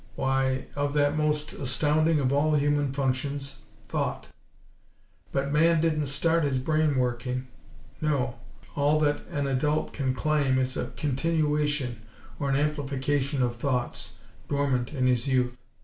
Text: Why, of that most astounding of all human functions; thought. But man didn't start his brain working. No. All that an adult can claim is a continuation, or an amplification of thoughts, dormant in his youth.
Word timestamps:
Why, 0.15 0.65
of 0.75 0.93
that 0.93 1.15
most 1.15 1.53
astounding 1.53 2.19
of 2.19 2.33
all 2.33 2.55
human 2.55 2.91
functions; 2.91 3.59
thought. 3.87 4.25
But 5.31 5.51
man 5.51 5.79
didn't 5.79 6.07
start 6.07 6.43
his 6.43 6.57
brain 6.57 6.95
working. 6.97 7.45
No. 8.01 8.39
All 8.75 8.99
that 9.01 9.21
an 9.27 9.45
adult 9.45 9.93
can 9.93 10.15
claim 10.15 10.57
is 10.57 10.75
a 10.75 10.87
continuation, 10.97 12.01
or 12.39 12.49
an 12.49 12.55
amplification 12.55 13.43
of 13.43 13.57
thoughts, 13.57 14.15
dormant 14.49 14.91
in 14.91 15.05
his 15.05 15.27
youth. 15.27 15.63